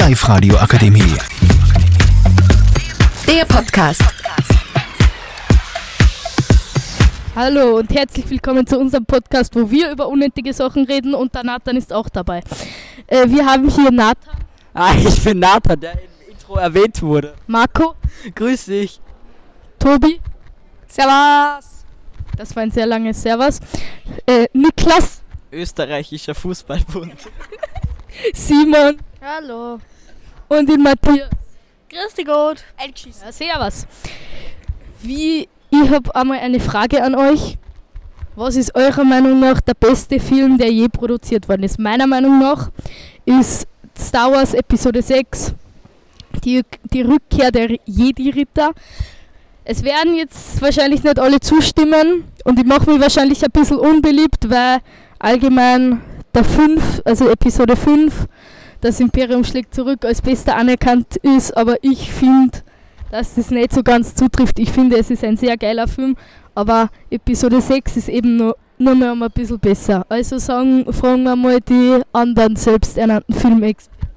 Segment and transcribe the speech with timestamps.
[0.00, 1.14] Live-Radio Akademie.
[3.26, 4.00] Der Podcast.
[7.36, 11.44] Hallo und herzlich willkommen zu unserem Podcast, wo wir über unnötige Sachen reden und der
[11.44, 12.42] Nathan ist auch dabei.
[13.08, 14.36] Äh, wir haben hier Nathan,
[14.72, 17.34] Ah, ich bin Nathan, der im Intro erwähnt wurde.
[17.46, 17.94] Marco,
[18.34, 19.02] Grüß dich.
[19.78, 20.18] Tobi,
[20.88, 21.84] Servus!
[22.38, 23.60] das war ein sehr langes Servus,
[24.24, 25.20] äh, Niklas,
[25.52, 27.18] Österreichischer Fußballbund.
[28.32, 29.78] Simon Hallo!
[30.50, 31.30] Und den Matthias.
[31.88, 32.62] Grüß dich Gott!
[32.76, 33.22] Eingeschissen.
[33.24, 33.86] Ja, servus.
[35.00, 37.56] Wie, ich habe einmal eine Frage an euch.
[38.36, 41.78] Was ist eurer Meinung nach der beste Film, der je produziert worden ist?
[41.78, 42.70] Meiner Meinung nach
[43.24, 43.66] ist
[43.98, 45.54] Star Wars Episode 6
[46.44, 46.62] die,
[46.92, 48.70] die Rückkehr der Jedi-Ritter.
[49.64, 54.48] Es werden jetzt wahrscheinlich nicht alle zustimmen und ich mache mich wahrscheinlich ein bisschen unbeliebt,
[54.48, 54.78] weil
[55.18, 56.00] allgemein
[56.34, 58.26] der 5, also Episode 5,
[58.80, 62.58] das Imperium schlägt zurück, als bester anerkannt ist, aber ich finde,
[63.10, 64.58] dass das nicht so ganz zutrifft.
[64.58, 66.16] Ich finde, es ist ein sehr geiler Film,
[66.54, 70.04] aber Episode 6 ist eben nur, nur noch ein bisschen besser.
[70.08, 74.09] Also sagen, fragen wir mal die anderen selbsternannten Filmexperten.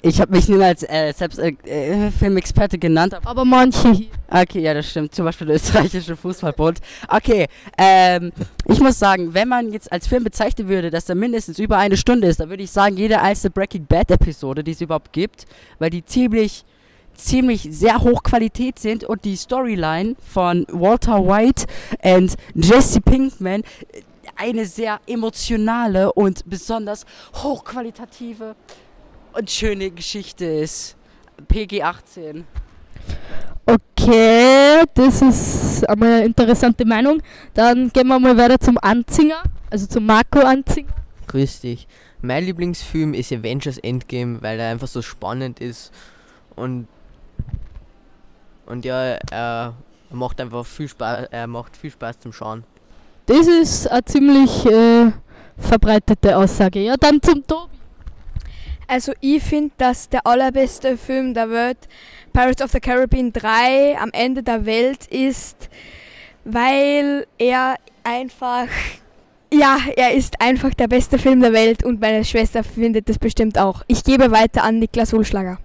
[0.00, 3.14] Ich habe mich niemals äh, selbst äh, äh, Filmexperte genannt.
[3.14, 4.06] aber- Aber manche hier.
[4.30, 5.12] Okay, ja, das stimmt.
[5.14, 6.78] Zum Beispiel der österreichische Fußballbund.
[7.08, 7.46] Okay,
[7.76, 8.30] ähm,
[8.66, 11.96] ich muss sagen, wenn man jetzt als Film bezeichnen würde, dass er mindestens über eine
[11.96, 15.46] Stunde ist, dann würde ich sagen, jede einzelne Breaking Bad Episode, die es überhaupt gibt,
[15.78, 16.64] weil die ziemlich
[17.14, 21.66] ziemlich sehr hoch Qualität sind und die Storyline von Walter White
[22.04, 24.02] und Jesse Pinkman äh,
[24.36, 28.54] eine sehr emotionale und besonders hochqualitative
[29.38, 30.96] und schöne Geschichte ist.
[31.46, 32.44] PG 18.
[33.64, 37.22] Okay, das ist einmal eine interessante Meinung.
[37.54, 40.92] Dann gehen wir mal weiter zum Anzinger, also zum Marco Anzinger.
[41.28, 41.86] Grüß dich.
[42.20, 45.92] Mein Lieblingsfilm ist Avengers Endgame, weil er einfach so spannend ist
[46.56, 46.88] und
[48.66, 49.74] und ja, er
[50.10, 52.64] macht einfach viel Spaß, er macht viel Spaß zum Schauen.
[53.26, 55.12] Das ist eine ziemlich äh,
[55.56, 56.80] verbreitete Aussage.
[56.80, 57.77] Ja, dann zum Tobi.
[58.88, 61.78] Also ich finde, dass der allerbeste Film der Welt
[62.32, 65.68] Pirates of the Caribbean 3 am Ende der Welt ist,
[66.44, 68.66] weil er einfach
[69.52, 73.58] ja, er ist einfach der beste Film der Welt und meine Schwester findet das bestimmt
[73.58, 73.82] auch.
[73.86, 75.58] Ich gebe weiter an Niklas Ulschlager.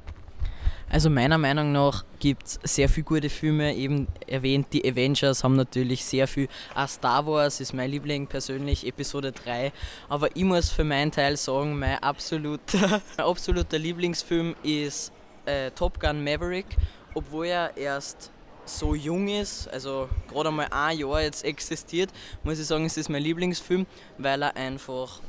[0.94, 5.56] Also meiner Meinung nach gibt es sehr viele gute Filme, eben erwähnt, die Avengers haben
[5.56, 9.72] natürlich sehr viel, auch Star Wars ist mein Liebling persönlich, Episode 3,
[10.08, 15.12] aber ich muss für meinen Teil sagen, mein absoluter, mein absoluter Lieblingsfilm ist
[15.48, 16.68] äh, Top Gun Maverick,
[17.16, 18.30] obwohl er erst
[18.66, 22.12] so jung ist, also gerade einmal ein Jahr jetzt existiert,
[22.44, 23.88] muss ich sagen, es ist mein Lieblingsfilm,
[24.20, 25.22] weil er einfach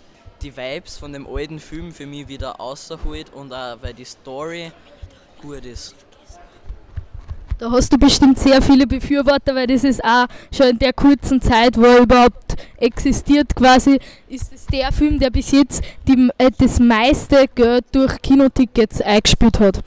[0.42, 4.70] die Vibes von dem alten Film für mich wieder außerholt und auch weil die Story
[5.44, 5.94] gut ist.
[7.58, 11.40] Da hast du bestimmt sehr viele Befürworter, weil das ist auch schon in der kurzen
[11.40, 16.50] Zeit, wo er überhaupt existiert, quasi, ist es der Film, der bis jetzt die, äh,
[16.58, 19.80] das meiste Geld durch Kinotickets eingespielt hat.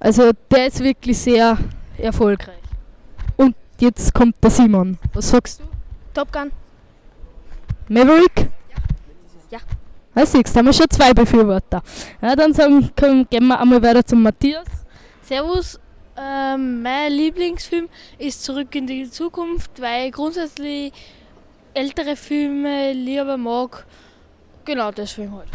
[0.00, 1.56] Also der ist wirklich sehr
[1.98, 2.56] erfolgreich.
[3.36, 4.98] Und jetzt kommt der Simon.
[5.12, 5.64] Was sagst du?
[6.14, 6.50] Top Gun.
[7.88, 8.50] Maverick?
[9.50, 9.58] Ja.
[10.18, 11.80] Ah, siehst du, haben wir schon zwei Befürworter.
[12.20, 14.66] Ja, dann sagen, komm, gehen wir einmal weiter zum Matthias.
[15.22, 15.78] Servus,
[16.16, 20.92] ähm, mein Lieblingsfilm ist Zurück in die Zukunft, weil ich grundsätzlich
[21.72, 23.86] ältere Filme lieber mag.
[24.64, 25.48] Genau, deswegen halt.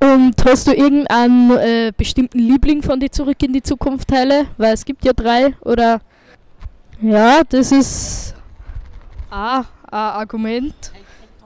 [0.00, 4.46] Und hast du irgendeinen äh, bestimmten Liebling von die Zurück in die Zukunft Teile?
[4.56, 6.00] Weil es gibt ja drei oder.
[7.00, 8.34] Ja, das ist.
[9.30, 10.92] Ah, ein Argument.